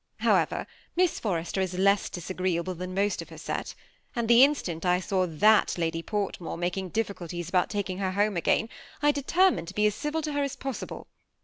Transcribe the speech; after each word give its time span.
However, 0.21 0.65
Miss 0.95 1.19
Forrester 1.19 1.61
is 1.61 1.75
less 1.77 2.09
disagreeable 2.09 2.73
than 2.73 2.95
most 2.95 3.21
of 3.21 3.29
her 3.29 3.37
set; 3.37 3.75
and 4.15 4.27
the 4.27 4.41
in 4.43 4.55
stant 4.55 4.83
I 4.83 4.99
saw 4.99 5.27
that 5.27 5.77
Lady 5.77 6.01
Portmore 6.01 6.57
making 6.57 6.89
difficulties 6.89 7.49
about 7.49 7.69
taking 7.69 7.99
her 7.99 8.13
home 8.13 8.35
again, 8.35 8.67
I 9.03 9.11
determined 9.11 9.67
to 9.67 9.75
be 9.75 9.85
as 9.85 9.93
civil 9.93 10.23
to 10.23 10.33
her 10.33 10.41
as 10.41 10.55
possible. 10.55 11.05